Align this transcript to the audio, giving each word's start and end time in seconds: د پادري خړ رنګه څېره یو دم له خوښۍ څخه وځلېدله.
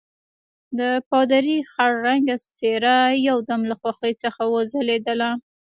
د 0.79 0.81
پادري 1.09 1.57
خړ 1.71 1.91
رنګه 2.07 2.35
څېره 2.57 2.97
یو 3.27 3.37
دم 3.49 3.61
له 3.69 3.75
خوښۍ 3.81 4.13
څخه 4.23 4.41
وځلېدله. 4.53 5.29